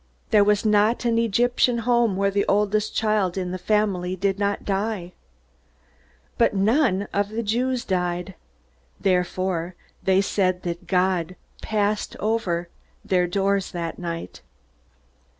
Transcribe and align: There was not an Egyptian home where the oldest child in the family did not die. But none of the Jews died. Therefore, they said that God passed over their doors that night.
There 0.31 0.43
was 0.43 0.65
not 0.65 1.05
an 1.05 1.19
Egyptian 1.19 1.77
home 1.85 2.15
where 2.15 2.31
the 2.31 2.47
oldest 2.47 2.95
child 2.95 3.37
in 3.37 3.51
the 3.51 3.59
family 3.59 4.15
did 4.15 4.39
not 4.39 4.65
die. 4.65 5.13
But 6.39 6.55
none 6.55 7.07
of 7.13 7.29
the 7.29 7.43
Jews 7.43 7.85
died. 7.85 8.33
Therefore, 8.99 9.75
they 10.01 10.19
said 10.19 10.63
that 10.63 10.87
God 10.87 11.35
passed 11.61 12.15
over 12.19 12.67
their 13.05 13.27
doors 13.27 13.69
that 13.73 13.99
night. 13.99 14.41